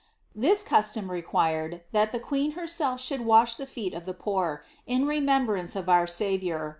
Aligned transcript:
This 0.33 0.63
custom 0.63 1.11
required, 1.11 1.81
that 1.91 2.11
the 2.11 2.17
queen 2.19 2.53
her 2.53 2.65
self 2.65 2.99
should 2.99 3.21
wash 3.21 3.55
the 3.55 3.67
feet 3.67 3.93
of 3.93 4.07
the 4.07 4.15
poor, 4.15 4.63
in 4.87 5.05
remembrance 5.05 5.75
of 5.75 5.87
our 5.89 6.07
Saviour 6.07 6.61
* 6.69 6.69
pppin. 6.69 6.69